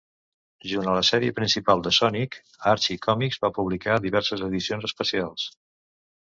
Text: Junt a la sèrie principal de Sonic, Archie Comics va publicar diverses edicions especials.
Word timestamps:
Junt 0.69 0.87
a 0.93 0.93
la 0.95 1.03
sèrie 1.09 1.35
principal 1.39 1.83
de 1.87 1.93
Sonic, 1.97 2.37
Archie 2.71 2.97
Comics 3.03 3.39
va 3.45 3.53
publicar 3.59 3.99
diverses 4.07 4.45
edicions 4.49 4.89
especials. 4.91 5.47